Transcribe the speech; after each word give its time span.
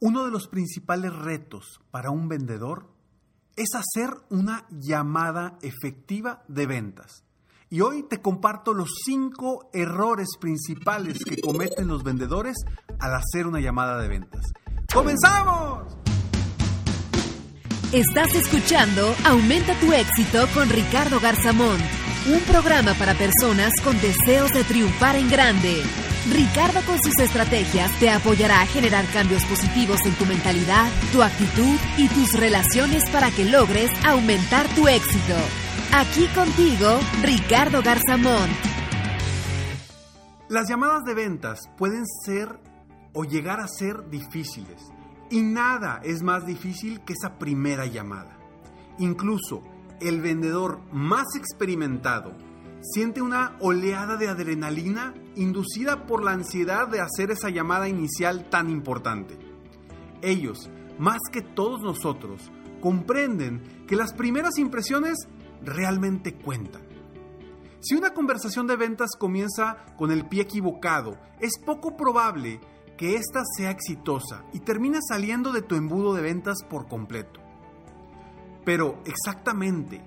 Uno 0.00 0.24
de 0.24 0.30
los 0.30 0.48
principales 0.48 1.14
retos 1.14 1.80
para 1.90 2.10
un 2.10 2.28
vendedor 2.28 2.90
es 3.56 3.70
hacer 3.74 4.10
una 4.28 4.66
llamada 4.70 5.58
efectiva 5.62 6.42
de 6.48 6.66
ventas. 6.66 7.24
Y 7.70 7.80
hoy 7.80 8.04
te 8.08 8.20
comparto 8.20 8.74
los 8.74 8.90
cinco 9.04 9.70
errores 9.72 10.36
principales 10.38 11.24
que 11.24 11.40
cometen 11.40 11.88
los 11.88 12.02
vendedores 12.02 12.56
al 13.00 13.14
hacer 13.14 13.46
una 13.46 13.60
llamada 13.60 14.00
de 14.00 14.08
ventas. 14.08 14.52
¡Comenzamos! 14.92 15.96
Estás 17.92 18.34
escuchando 18.34 19.14
Aumenta 19.24 19.78
tu 19.78 19.92
éxito 19.92 20.46
con 20.52 20.68
Ricardo 20.68 21.20
Garzamón, 21.20 21.78
un 22.32 22.40
programa 22.40 22.92
para 22.94 23.14
personas 23.14 23.72
con 23.82 24.00
deseos 24.00 24.52
de 24.52 24.64
triunfar 24.64 25.16
en 25.16 25.30
grande. 25.30 25.82
Ricardo 26.30 26.80
con 26.86 26.98
sus 27.02 27.18
estrategias 27.18 27.92
te 28.00 28.08
apoyará 28.08 28.62
a 28.62 28.66
generar 28.66 29.04
cambios 29.12 29.44
positivos 29.44 29.98
en 30.06 30.14
tu 30.14 30.24
mentalidad, 30.24 30.90
tu 31.12 31.22
actitud 31.22 31.76
y 31.98 32.08
tus 32.08 32.32
relaciones 32.32 33.08
para 33.10 33.30
que 33.30 33.44
logres 33.44 33.90
aumentar 34.06 34.66
tu 34.74 34.88
éxito. 34.88 35.34
Aquí 35.92 36.26
contigo, 36.34 36.98
Ricardo 37.22 37.82
Garzamón. 37.82 38.48
Las 40.48 40.68
llamadas 40.68 41.04
de 41.04 41.14
ventas 41.14 41.60
pueden 41.76 42.06
ser 42.06 42.58
o 43.12 43.24
llegar 43.24 43.60
a 43.60 43.68
ser 43.68 44.08
difíciles. 44.08 44.82
Y 45.30 45.42
nada 45.42 46.00
es 46.04 46.22
más 46.22 46.46
difícil 46.46 47.00
que 47.00 47.12
esa 47.12 47.38
primera 47.38 47.84
llamada. 47.84 48.38
Incluso 48.98 49.62
el 50.00 50.22
vendedor 50.22 50.80
más 50.90 51.36
experimentado 51.36 52.34
siente 52.84 53.22
una 53.22 53.56
oleada 53.60 54.16
de 54.16 54.28
adrenalina 54.28 55.14
inducida 55.36 56.06
por 56.06 56.22
la 56.22 56.32
ansiedad 56.32 56.86
de 56.86 57.00
hacer 57.00 57.30
esa 57.30 57.48
llamada 57.48 57.88
inicial 57.88 58.50
tan 58.50 58.68
importante. 58.68 59.38
Ellos, 60.20 60.70
más 60.98 61.18
que 61.32 61.40
todos 61.40 61.80
nosotros, 61.80 62.52
comprenden 62.80 63.86
que 63.86 63.96
las 63.96 64.12
primeras 64.12 64.58
impresiones 64.58 65.16
realmente 65.62 66.34
cuentan. 66.34 66.82
Si 67.80 67.94
una 67.94 68.12
conversación 68.12 68.66
de 68.66 68.76
ventas 68.76 69.10
comienza 69.18 69.84
con 69.96 70.10
el 70.10 70.26
pie 70.26 70.42
equivocado, 70.42 71.18
es 71.40 71.52
poco 71.64 71.96
probable 71.96 72.60
que 72.98 73.16
ésta 73.16 73.42
sea 73.56 73.70
exitosa 73.70 74.44
y 74.52 74.60
termine 74.60 74.98
saliendo 75.06 75.52
de 75.52 75.62
tu 75.62 75.74
embudo 75.74 76.14
de 76.14 76.22
ventas 76.22 76.58
por 76.68 76.86
completo. 76.86 77.40
Pero 78.64 79.02
exactamente, 79.04 80.02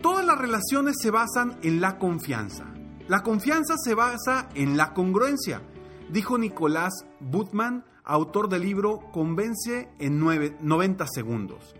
Todas 0.00 0.24
las 0.24 0.38
relaciones 0.38 0.96
se 1.00 1.10
basan 1.10 1.58
en 1.62 1.80
la 1.80 1.98
confianza. 1.98 2.72
La 3.08 3.22
confianza 3.22 3.74
se 3.76 3.94
basa 3.94 4.48
en 4.54 4.76
la 4.76 4.94
congruencia, 4.94 5.62
dijo 6.10 6.38
Nicolás 6.38 6.92
Butman, 7.20 7.84
autor 8.04 8.48
del 8.48 8.62
libro 8.62 9.00
Convence 9.12 9.90
en 9.98 10.18
90 10.18 11.06
segundos. 11.06 11.74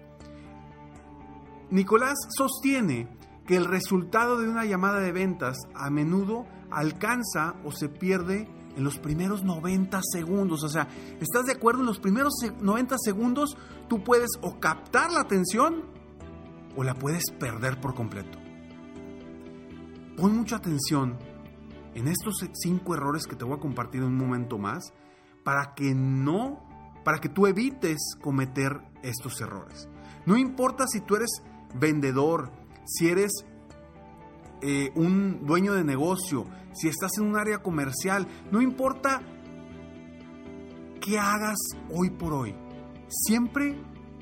Nicolás 1.70 2.14
sostiene 2.36 3.08
que 3.46 3.56
el 3.56 3.64
resultado 3.64 4.38
de 4.38 4.48
una 4.48 4.64
llamada 4.64 5.00
de 5.00 5.10
ventas 5.10 5.56
a 5.74 5.90
menudo 5.90 6.46
alcanza 6.70 7.56
o 7.64 7.72
se 7.72 7.88
pierde 7.88 8.48
en 8.76 8.84
los 8.84 8.98
primeros 8.98 9.42
90 9.42 10.00
segundos. 10.12 10.62
O 10.64 10.68
sea, 10.68 10.88
¿estás 11.20 11.46
de 11.46 11.52
acuerdo? 11.52 11.80
En 11.80 11.86
los 11.86 11.98
primeros 11.98 12.34
90 12.60 12.96
segundos 12.98 13.56
tú 13.88 14.02
puedes 14.02 14.30
o 14.40 14.58
captar 14.58 15.10
la 15.12 15.20
atención 15.20 15.82
o 16.76 16.84
la 16.84 16.94
puedes 16.94 17.30
perder 17.38 17.80
por 17.80 17.94
completo. 17.94 18.38
Pon 20.16 20.36
mucha 20.36 20.56
atención 20.56 21.18
en 21.94 22.08
estos 22.08 22.34
cinco 22.54 22.94
errores 22.94 23.26
que 23.26 23.36
te 23.36 23.44
voy 23.44 23.56
a 23.56 23.60
compartir 23.60 24.00
en 24.00 24.08
un 24.08 24.16
momento 24.16 24.58
más 24.58 24.92
para 25.42 25.74
que 25.74 25.94
no, 25.94 26.62
para 27.04 27.18
que 27.18 27.28
tú 27.28 27.46
evites 27.46 28.16
cometer 28.20 28.80
estos 29.02 29.40
errores. 29.40 29.88
No 30.24 30.36
importa 30.36 30.86
si 30.86 31.00
tú 31.00 31.16
eres 31.16 31.42
vendedor, 31.74 32.52
si 32.84 33.08
eres 33.08 33.32
eh, 34.62 34.92
un 34.94 35.44
dueño 35.44 35.74
de 35.74 35.84
negocio, 35.84 36.46
si 36.72 36.88
estás 36.88 37.10
en 37.18 37.26
un 37.26 37.36
área 37.36 37.58
comercial, 37.58 38.26
no 38.50 38.62
importa 38.62 39.20
qué 41.00 41.18
hagas 41.18 41.58
hoy 41.90 42.10
por 42.10 42.32
hoy, 42.32 42.54
siempre 43.08 43.76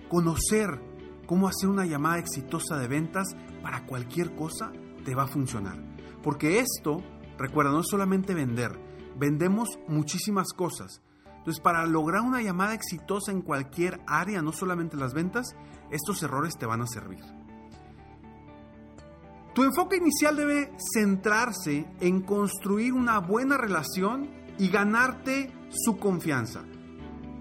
conocer 0.09 0.81
cómo 1.27 1.47
hacer 1.47 1.69
una 1.69 1.85
llamada 1.85 2.19
exitosa 2.19 2.79
de 2.79 2.89
ventas 2.89 3.37
para 3.63 3.87
cualquier 3.87 4.35
cosa 4.35 4.73
te 5.05 5.15
va 5.15 5.25
a 5.25 5.29
funcionar. 5.29 5.79
Porque 6.23 6.59
esto, 6.59 7.03
recuerda, 7.39 7.71
no 7.71 7.81
es 7.81 7.89
solamente 7.89 8.35
vender, 8.35 8.79
vendemos 9.17 9.79
muchísimas 9.89 10.53
cosas. 10.55 11.03
Entonces, 11.37 11.63
para 11.63 11.87
lograr 11.87 12.23
una 12.23 12.43
llamada 12.43 12.75
exitosa 12.75 13.31
en 13.31 13.43
cualquier 13.43 14.01
área, 14.07 14.43
no 14.43 14.53
solamente 14.53 14.97
las 14.97 15.15
ventas, 15.15 15.55
estos 15.91 16.23
errores 16.23 16.57
te 16.59 16.67
van 16.67 16.83
a 16.83 16.87
servir. 16.87 17.25
Tu 19.55 19.65
enfoque 19.65 19.97
inicial 19.97 20.37
debe 20.37 20.73
centrarse 20.95 21.87
en 22.01 22.23
construir 22.23 22.93
una 22.93 23.19
buena 23.19 23.57
relación 23.57 24.31
y 24.59 24.69
ganarte 24.69 25.53
su 25.71 25.99
confianza. 25.99 26.63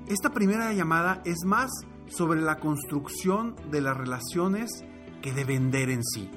Esta 0.07 0.31
primera 0.31 0.73
llamada 0.73 1.21
es 1.23 1.45
más 1.45 1.69
sobre 2.07 2.41
la 2.41 2.59
construcción 2.59 3.55
de 3.69 3.81
las 3.81 3.95
relaciones 3.95 4.83
que 5.21 5.33
de 5.33 5.43
vender 5.43 5.91
en 5.91 6.03
sí. 6.03 6.31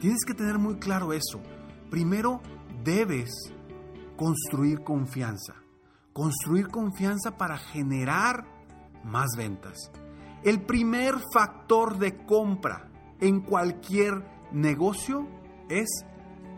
Tienes 0.00 0.24
que 0.26 0.32
tener 0.32 0.58
muy 0.58 0.76
claro 0.76 1.12
eso. 1.12 1.42
Primero 1.90 2.40
debes 2.82 3.30
construir 4.16 4.82
confianza. 4.82 5.54
Construir 6.14 6.68
confianza 6.68 7.36
para 7.36 7.58
generar 7.58 8.46
más 9.04 9.28
ventas. 9.36 9.90
El 10.42 10.62
primer 10.62 11.16
factor 11.34 11.98
de 11.98 12.24
compra 12.24 12.88
en 13.20 13.40
cualquier 13.40 14.35
negocio 14.52 15.26
es 15.68 15.88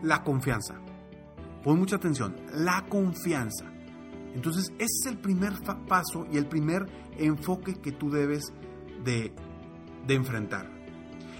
la 0.01 0.23
confianza. 0.23 0.75
Pon 1.63 1.79
mucha 1.79 1.97
atención, 1.97 2.35
la 2.53 2.85
confianza. 2.87 3.65
Entonces, 4.33 4.71
ese 4.77 4.85
es 4.85 5.05
el 5.07 5.17
primer 5.17 5.53
paso 5.87 6.27
y 6.31 6.37
el 6.37 6.45
primer 6.45 6.85
enfoque 7.17 7.75
que 7.75 7.91
tú 7.91 8.09
debes 8.09 8.53
de, 9.03 9.33
de 10.05 10.13
enfrentar. 10.13 10.69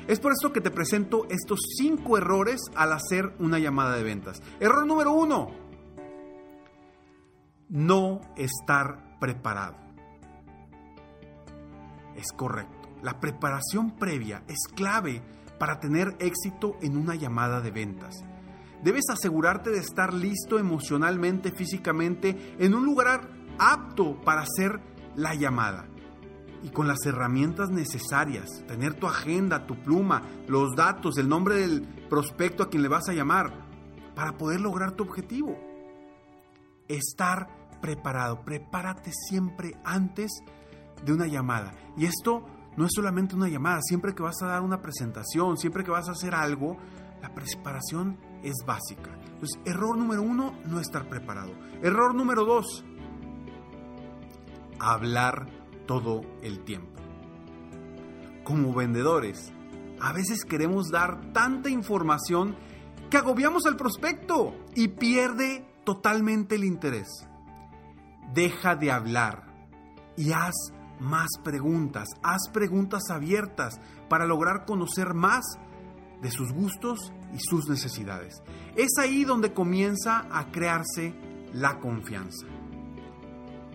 Es 0.07 0.19
por 0.19 0.31
esto 0.31 0.51
que 0.51 0.59
te 0.59 0.71
presento 0.71 1.27
estos 1.29 1.59
cinco 1.77 2.17
errores 2.17 2.61
al 2.75 2.93
hacer 2.93 3.35
una 3.37 3.59
llamada 3.59 3.95
de 3.95 4.03
ventas. 4.03 4.41
Error 4.59 4.87
número 4.87 5.11
uno, 5.13 5.51
no 7.69 8.21
estar 8.35 9.19
preparado. 9.19 9.77
Es 12.15 12.31
correcto. 12.31 12.89
La 13.03 13.19
preparación 13.19 13.91
previa 13.91 14.43
es 14.47 14.67
clave 14.75 15.21
para 15.59 15.79
tener 15.79 16.15
éxito 16.19 16.77
en 16.81 16.97
una 16.97 17.15
llamada 17.15 17.61
de 17.61 17.71
ventas. 17.71 18.23
Debes 18.83 19.09
asegurarte 19.09 19.69
de 19.69 19.79
estar 19.79 20.13
listo 20.13 20.57
emocionalmente, 20.57 21.51
físicamente, 21.51 22.55
en 22.57 22.73
un 22.73 22.85
lugar 22.85 23.29
apto 23.57 24.19
para 24.21 24.41
hacer 24.41 24.79
la 25.15 25.35
llamada 25.35 25.85
y 26.63 26.69
con 26.69 26.87
las 26.87 27.05
herramientas 27.05 27.69
necesarias, 27.69 28.63
tener 28.67 28.93
tu 28.93 29.07
agenda, 29.07 29.65
tu 29.65 29.75
pluma, 29.75 30.23
los 30.47 30.75
datos, 30.75 31.17
el 31.17 31.29
nombre 31.29 31.55
del 31.55 31.81
prospecto 32.09 32.63
a 32.63 32.69
quien 32.69 32.83
le 32.83 32.89
vas 32.89 33.07
a 33.09 33.13
llamar, 33.13 33.53
para 34.15 34.37
poder 34.37 34.59
lograr 34.61 34.93
tu 34.93 35.03
objetivo. 35.03 35.57
Estar 36.87 37.47
preparado, 37.81 38.43
prepárate 38.43 39.11
siempre 39.13 39.75
antes 39.85 40.31
de 41.05 41.13
una 41.13 41.27
llamada. 41.27 41.73
Y 41.95 42.05
esto 42.05 42.45
no 42.79 42.85
es 42.85 42.91
solamente 42.95 43.35
una 43.35 43.49
llamada, 43.49 43.81
siempre 43.81 44.15
que 44.15 44.23
vas 44.23 44.41
a 44.41 44.47
dar 44.47 44.61
una 44.61 44.81
presentación, 44.81 45.57
siempre 45.57 45.83
que 45.83 45.91
vas 45.91 46.07
a 46.07 46.13
hacer 46.13 46.33
algo, 46.33 46.77
la 47.21 47.33
preparación 47.33 48.17
es 48.41 48.55
básica. 48.65 49.11
Entonces, 49.33 49.59
error 49.65 49.97
número 49.97 50.21
uno, 50.21 50.57
no 50.65 50.79
estar 50.79 51.09
preparado. 51.09 51.51
Error 51.83 52.15
número 52.15 52.45
dos, 52.45 52.85
hablar 54.79 55.49
todo 55.87 56.21
el 56.41 56.63
tiempo. 56.63 57.01
Como 58.45 58.73
vendedores, 58.73 59.51
a 59.99 60.13
veces 60.13 60.45
queremos 60.45 60.89
dar 60.89 61.33
tanta 61.33 61.69
información 61.69 62.55
que 63.09 63.17
agobiamos 63.17 63.65
al 63.65 63.75
prospecto 63.75 64.55
y 64.73 64.87
pierde 64.87 65.67
totalmente 65.83 66.55
el 66.55 66.63
interés. 66.63 67.27
Deja 68.33 68.77
de 68.77 68.89
hablar 68.89 69.53
y 70.15 70.31
haz 70.31 70.55
más 70.99 71.29
preguntas, 71.43 72.07
haz 72.23 72.49
preguntas 72.51 73.03
abiertas 73.09 73.79
para 74.09 74.25
lograr 74.25 74.65
conocer 74.65 75.13
más 75.13 75.45
de 76.21 76.31
sus 76.31 76.51
gustos 76.51 77.13
y 77.33 77.39
sus 77.39 77.69
necesidades. 77.69 78.41
Es 78.75 78.97
ahí 78.99 79.23
donde 79.23 79.53
comienza 79.53 80.27
a 80.31 80.51
crearse 80.51 81.13
la 81.53 81.79
confianza. 81.79 82.45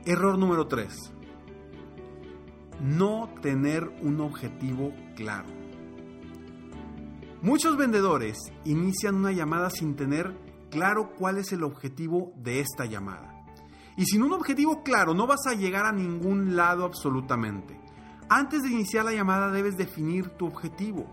Error 0.04 0.38
número 0.38 0.66
3 0.66 1.14
no 2.80 3.30
tener 3.40 3.88
un 4.02 4.20
objetivo 4.20 4.92
claro. 5.16 5.48
Muchos 7.42 7.76
vendedores 7.76 8.38
inician 8.64 9.16
una 9.16 9.32
llamada 9.32 9.70
sin 9.70 9.96
tener 9.96 10.34
claro 10.70 11.14
cuál 11.16 11.38
es 11.38 11.52
el 11.52 11.62
objetivo 11.62 12.32
de 12.36 12.60
esta 12.60 12.86
llamada. 12.86 13.33
Y 13.96 14.06
sin 14.06 14.22
un 14.22 14.32
objetivo 14.32 14.82
claro 14.82 15.14
no 15.14 15.26
vas 15.26 15.46
a 15.46 15.54
llegar 15.54 15.86
a 15.86 15.92
ningún 15.92 16.56
lado 16.56 16.84
absolutamente. 16.84 17.80
Antes 18.28 18.62
de 18.62 18.70
iniciar 18.70 19.04
la 19.04 19.12
llamada 19.12 19.50
debes 19.50 19.76
definir 19.76 20.30
tu 20.30 20.46
objetivo. 20.46 21.06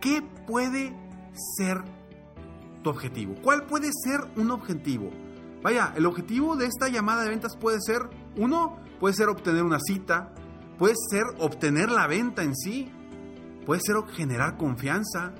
¿Qué 0.00 0.22
puede 0.46 0.96
ser 1.56 1.82
tu 2.82 2.90
objetivo? 2.90 3.34
¿Cuál 3.42 3.66
puede 3.66 3.90
ser 3.92 4.20
un 4.36 4.50
objetivo? 4.50 5.10
Vaya, 5.62 5.92
el 5.96 6.06
objetivo 6.06 6.56
de 6.56 6.66
esta 6.66 6.88
llamada 6.88 7.22
de 7.22 7.30
ventas 7.30 7.56
puede 7.56 7.78
ser, 7.80 8.08
uno, 8.36 8.76
puede 9.00 9.14
ser 9.14 9.28
obtener 9.28 9.64
una 9.64 9.80
cita, 9.80 10.32
Puede 10.78 10.94
ser 11.10 11.24
obtener 11.40 11.90
la 11.90 12.06
venta 12.06 12.44
en 12.44 12.54
sí. 12.54 12.88
Puede 13.66 13.80
ser 13.84 13.96
generar 14.14 14.56
confianza. 14.56 15.34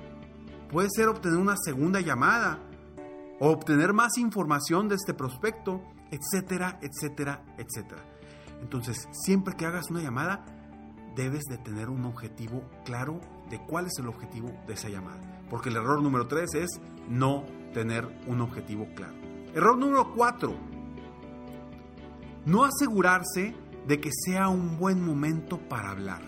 Puede 0.69 0.89
ser 0.93 1.07
obtener 1.07 1.37
una 1.37 1.55
segunda 1.55 2.01
llamada. 2.01 2.59
O 3.39 3.49
obtener 3.49 3.93
más 3.93 4.17
información 4.17 4.89
de 4.89 4.95
este 4.95 5.13
prospecto, 5.13 5.81
etcétera, 6.11 6.79
etcétera, 6.81 7.43
etcétera. 7.57 8.03
Entonces, 8.61 9.07
siempre 9.11 9.55
que 9.55 9.65
hagas 9.65 9.89
una 9.89 10.01
llamada, 10.01 10.45
debes 11.15 11.43
de 11.45 11.57
tener 11.57 11.89
un 11.89 12.05
objetivo 12.05 12.63
claro 12.85 13.19
de 13.49 13.59
cuál 13.65 13.87
es 13.87 13.93
el 13.99 14.07
objetivo 14.07 14.51
de 14.67 14.73
esa 14.73 14.89
llamada. 14.89 15.21
Porque 15.49 15.69
el 15.69 15.77
error 15.77 16.01
número 16.01 16.27
tres 16.27 16.53
es 16.53 16.79
no 17.07 17.45
tener 17.73 18.05
un 18.27 18.41
objetivo 18.41 18.87
claro. 18.95 19.15
Error 19.53 19.77
número 19.77 20.13
cuatro, 20.13 20.55
no 22.45 22.63
asegurarse 22.63 23.55
de 23.87 23.99
que 23.99 24.11
sea 24.11 24.49
un 24.49 24.77
buen 24.77 25.03
momento 25.03 25.57
para 25.57 25.91
hablar. 25.91 26.21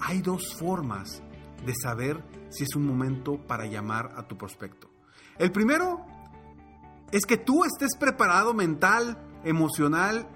Hay 0.00 0.20
dos 0.20 0.54
formas 0.54 1.22
de 1.64 1.74
saber 1.74 2.22
si 2.50 2.64
es 2.64 2.74
un 2.74 2.86
momento 2.86 3.38
para 3.46 3.66
llamar 3.66 4.12
a 4.16 4.26
tu 4.26 4.36
prospecto. 4.36 4.90
El 5.38 5.52
primero 5.52 6.04
es 7.12 7.26
que 7.26 7.36
tú 7.36 7.64
estés 7.64 7.96
preparado 7.98 8.54
mental, 8.54 9.18
emocional 9.44 10.28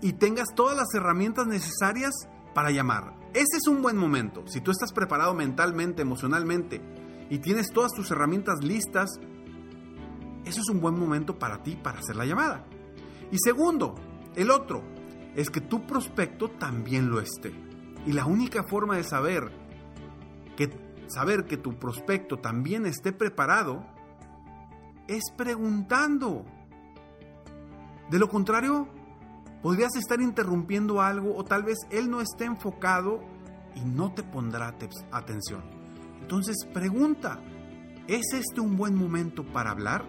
y 0.00 0.12
tengas 0.14 0.54
todas 0.54 0.76
las 0.76 0.92
herramientas 0.94 1.46
necesarias 1.46 2.12
para 2.54 2.70
llamar. 2.70 3.14
Ese 3.34 3.56
es 3.58 3.66
un 3.66 3.82
buen 3.82 3.96
momento. 3.96 4.44
Si 4.46 4.60
tú 4.60 4.70
estás 4.70 4.92
preparado 4.92 5.34
mentalmente, 5.34 6.02
emocionalmente 6.02 6.80
y 7.30 7.38
tienes 7.38 7.70
todas 7.72 7.92
tus 7.92 8.10
herramientas 8.10 8.62
listas, 8.62 9.10
eso 10.44 10.60
es 10.60 10.68
un 10.68 10.80
buen 10.80 10.98
momento 10.98 11.38
para 11.38 11.62
ti 11.62 11.76
para 11.76 11.98
hacer 11.98 12.16
la 12.16 12.24
llamada. 12.24 12.64
Y 13.30 13.38
segundo, 13.38 13.96
el 14.34 14.50
otro, 14.50 14.82
es 15.34 15.50
que 15.50 15.60
tu 15.60 15.86
prospecto 15.86 16.48
también 16.48 17.10
lo 17.10 17.20
esté. 17.20 17.52
Y 18.06 18.12
la 18.12 18.24
única 18.24 18.64
forma 18.64 18.96
de 18.96 19.04
saber 19.04 19.52
que, 20.56 20.70
saber 21.08 21.44
que 21.44 21.56
tu 21.56 21.78
prospecto 21.78 22.38
también 22.38 22.86
esté 22.86 23.12
preparado 23.12 23.84
es 25.08 25.32
preguntando. 25.36 26.44
De 28.10 28.18
lo 28.18 28.28
contrario, 28.28 28.88
podrías 29.62 29.96
estar 29.96 30.20
interrumpiendo 30.20 31.00
algo 31.00 31.34
o 31.36 31.44
tal 31.44 31.64
vez 31.64 31.78
él 31.90 32.10
no 32.10 32.20
esté 32.20 32.44
enfocado 32.44 33.20
y 33.74 33.80
no 33.80 34.12
te 34.12 34.22
pondrá 34.22 34.74
atención. 35.10 35.62
Entonces 36.20 36.56
pregunta, 36.72 37.40
¿es 38.06 38.32
este 38.32 38.60
un 38.60 38.76
buen 38.76 38.94
momento 38.94 39.44
para 39.44 39.70
hablar? 39.70 40.04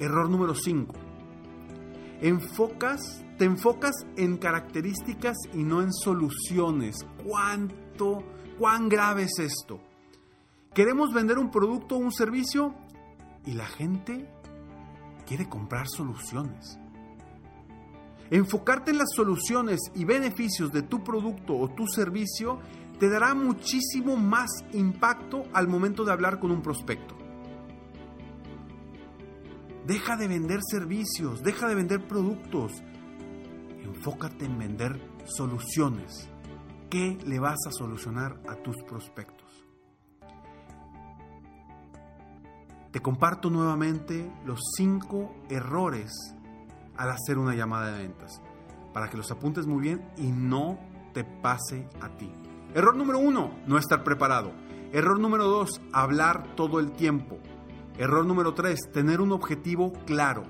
Error 0.00 0.28
número 0.28 0.54
5. 0.54 0.94
Enfocas, 2.20 3.24
te 3.38 3.44
enfocas 3.44 3.94
en 4.16 4.38
características 4.38 5.36
y 5.52 5.62
no 5.62 5.82
en 5.82 5.92
soluciones. 5.92 6.96
¿Cuánto, 7.24 8.22
cuán 8.58 8.88
grave 8.88 9.24
es 9.24 9.38
esto? 9.38 9.80
Queremos 10.76 11.14
vender 11.14 11.38
un 11.38 11.50
producto 11.50 11.94
o 11.94 11.98
un 11.98 12.12
servicio 12.12 12.74
y 13.46 13.52
la 13.52 13.64
gente 13.64 14.28
quiere 15.26 15.48
comprar 15.48 15.88
soluciones. 15.88 16.78
Enfocarte 18.28 18.90
en 18.90 18.98
las 18.98 19.08
soluciones 19.14 19.80
y 19.94 20.04
beneficios 20.04 20.70
de 20.72 20.82
tu 20.82 21.02
producto 21.02 21.56
o 21.56 21.70
tu 21.70 21.86
servicio 21.86 22.58
te 23.00 23.08
dará 23.08 23.34
muchísimo 23.34 24.18
más 24.18 24.50
impacto 24.74 25.44
al 25.54 25.66
momento 25.66 26.04
de 26.04 26.12
hablar 26.12 26.38
con 26.38 26.50
un 26.50 26.60
prospecto. 26.60 27.16
Deja 29.86 30.18
de 30.18 30.28
vender 30.28 30.60
servicios, 30.62 31.42
deja 31.42 31.68
de 31.68 31.74
vender 31.74 32.06
productos. 32.06 32.82
Enfócate 33.82 34.44
en 34.44 34.58
vender 34.58 35.00
soluciones. 35.24 36.28
¿Qué 36.90 37.16
le 37.24 37.38
vas 37.38 37.66
a 37.66 37.72
solucionar 37.72 38.42
a 38.46 38.56
tus 38.56 38.76
prospectos. 38.86 39.35
Te 42.96 43.02
comparto 43.02 43.50
nuevamente 43.50 44.32
los 44.46 44.58
cinco 44.74 45.30
errores 45.50 46.34
al 46.96 47.10
hacer 47.10 47.36
una 47.36 47.54
llamada 47.54 47.92
de 47.92 47.98
ventas, 47.98 48.40
para 48.94 49.10
que 49.10 49.18
los 49.18 49.30
apuntes 49.30 49.66
muy 49.66 49.82
bien 49.82 50.10
y 50.16 50.32
no 50.32 50.78
te 51.12 51.22
pase 51.22 51.86
a 52.00 52.16
ti. 52.16 52.32
Error 52.72 52.96
número 52.96 53.18
uno, 53.18 53.50
no 53.66 53.76
estar 53.76 54.02
preparado. 54.02 54.52
Error 54.94 55.20
número 55.20 55.44
dos, 55.44 55.82
hablar 55.92 56.54
todo 56.54 56.80
el 56.80 56.92
tiempo. 56.92 57.36
Error 57.98 58.24
número 58.24 58.54
tres, 58.54 58.80
tener 58.94 59.20
un 59.20 59.32
objetivo 59.32 59.92
claro. 60.06 60.44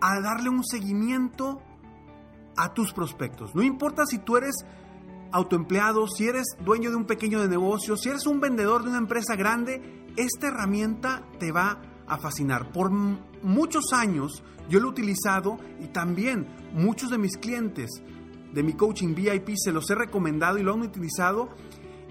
a 0.00 0.20
darle 0.20 0.48
un 0.48 0.64
seguimiento 0.64 1.60
a 2.56 2.74
tus 2.74 2.92
prospectos. 2.92 3.54
No 3.54 3.62
importa 3.62 4.06
si 4.06 4.18
tú 4.18 4.36
eres 4.36 4.64
autoempleado, 5.32 6.08
si 6.08 6.26
eres 6.26 6.56
dueño 6.64 6.90
de 6.90 6.96
un 6.96 7.06
pequeño 7.06 7.40
de 7.40 7.48
negocio, 7.48 7.96
si 7.96 8.08
eres 8.08 8.26
un 8.26 8.40
vendedor 8.40 8.82
de 8.82 8.90
una 8.90 8.98
empresa 8.98 9.36
grande, 9.36 10.04
esta 10.16 10.48
herramienta 10.48 11.22
te 11.38 11.52
va 11.52 11.80
a 12.10 12.18
fascinar. 12.18 12.70
Por 12.72 12.90
muchos 12.90 13.92
años 13.92 14.42
yo 14.68 14.80
lo 14.80 14.88
he 14.88 14.90
utilizado 14.90 15.58
y 15.80 15.86
también 15.86 16.46
muchos 16.74 17.10
de 17.10 17.18
mis 17.18 17.36
clientes 17.36 18.02
de 18.52 18.62
mi 18.62 18.74
coaching 18.74 19.14
VIP 19.14 19.50
se 19.56 19.72
los 19.72 19.88
he 19.90 19.94
recomendado 19.94 20.58
y 20.58 20.62
lo 20.62 20.74
han 20.74 20.82
utilizado 20.82 21.48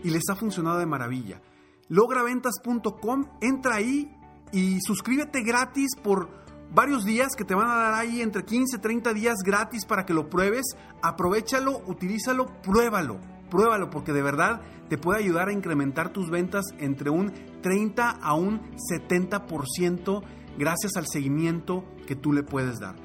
y 0.04 0.10
les 0.10 0.24
ha 0.30 0.36
funcionado 0.36 0.80
de 0.80 0.86
maravilla. 0.86 1.42
Lograventas.com, 1.90 3.26
entra 3.42 3.76
ahí 3.76 4.16
y 4.52 4.80
suscríbete 4.82 5.42
gratis 5.44 5.96
por 6.02 6.30
varios 6.74 7.04
días 7.04 7.36
que 7.36 7.44
te 7.44 7.56
van 7.56 7.70
a 7.70 7.76
dar 7.76 7.94
ahí 7.96 8.22
entre 8.22 8.46
15 8.46 8.78
y 8.78 8.80
30 8.80 9.14
días 9.14 9.38
gratis 9.44 9.86
para 9.86 10.06
que 10.06 10.14
lo 10.14 10.30
pruebes. 10.30 10.66
Aprovechalo, 11.02 11.82
utilízalo, 11.88 12.46
pruébalo. 12.62 13.20
Pruébalo 13.50 13.90
porque 13.90 14.14
de 14.14 14.22
verdad 14.22 14.62
te 14.90 14.98
puede 14.98 15.20
ayudar 15.20 15.50
a 15.50 15.54
incrementar 15.54 16.12
tus 16.12 16.30
ventas 16.30 16.66
entre 16.78 17.10
un 17.10 17.34
30 17.62 18.10
a 18.10 18.34
un 18.34 18.62
70% 18.92 20.22
gracias 20.58 20.98
al 20.98 21.06
seguimiento 21.08 21.86
que 22.08 22.16
tú 22.16 22.34
le 22.34 22.44
puedes 22.44 22.80
dar. 22.80 22.96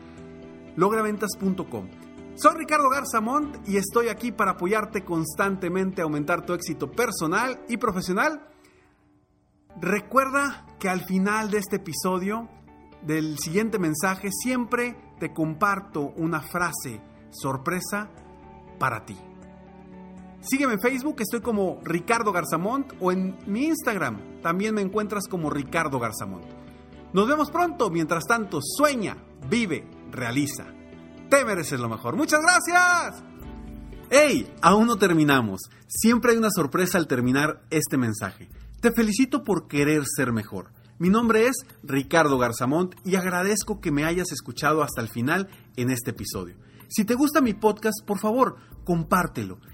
Lograventas.com. 0.76 1.88
Soy 2.36 2.54
Ricardo 2.56 2.88
Garzamont 2.90 3.68
y 3.68 3.76
estoy 3.76 4.08
aquí 4.08 4.32
para 4.32 4.52
apoyarte 4.52 5.04
constantemente 5.04 6.00
a 6.00 6.04
aumentar 6.04 6.44
tu 6.44 6.52
éxito 6.52 6.90
personal 6.90 7.60
y 7.68 7.76
profesional. 7.76 8.48
Recuerda 9.80 10.66
que 10.80 10.88
al 10.88 11.04
final 11.04 11.50
de 11.50 11.58
este 11.58 11.76
episodio, 11.76 12.48
del 13.02 13.38
siguiente 13.38 13.78
mensaje, 13.78 14.30
siempre 14.32 14.96
te 15.20 15.32
comparto 15.32 16.12
una 16.16 16.40
frase 16.40 17.00
sorpresa 17.30 18.10
para 18.78 19.04
ti. 19.04 19.16
Sígueme 20.46 20.74
en 20.74 20.80
Facebook, 20.80 21.16
estoy 21.20 21.40
como 21.40 21.80
Ricardo 21.84 22.30
Garzamont 22.30 22.92
o 23.00 23.10
en 23.10 23.34
mi 23.46 23.64
Instagram, 23.64 24.42
también 24.42 24.74
me 24.74 24.82
encuentras 24.82 25.26
como 25.26 25.48
Ricardo 25.48 25.98
Garzamont. 25.98 26.44
Nos 27.14 27.26
vemos 27.26 27.50
pronto, 27.50 27.88
mientras 27.88 28.24
tanto, 28.24 28.58
sueña, 28.60 29.16
vive, 29.48 29.88
realiza. 30.10 30.66
Te 31.30 31.46
mereces 31.46 31.80
lo 31.80 31.88
mejor. 31.88 32.16
Muchas 32.16 32.40
gracias. 32.42 33.24
¡Hey! 34.10 34.52
Aún 34.60 34.86
no 34.86 34.96
terminamos. 34.96 35.62
Siempre 35.86 36.32
hay 36.32 36.38
una 36.38 36.50
sorpresa 36.50 36.98
al 36.98 37.06
terminar 37.06 37.62
este 37.70 37.96
mensaje. 37.96 38.50
Te 38.80 38.92
felicito 38.92 39.44
por 39.44 39.66
querer 39.66 40.02
ser 40.04 40.32
mejor. 40.32 40.72
Mi 40.98 41.08
nombre 41.08 41.46
es 41.46 41.56
Ricardo 41.82 42.36
Garzamont 42.36 42.94
y 43.02 43.14
agradezco 43.14 43.80
que 43.80 43.92
me 43.92 44.04
hayas 44.04 44.30
escuchado 44.30 44.82
hasta 44.82 45.00
el 45.00 45.08
final 45.08 45.48
en 45.76 45.90
este 45.90 46.10
episodio. 46.10 46.56
Si 46.88 47.06
te 47.06 47.14
gusta 47.14 47.40
mi 47.40 47.54
podcast, 47.54 48.04
por 48.04 48.18
favor, 48.18 48.56
compártelo. 48.84 49.58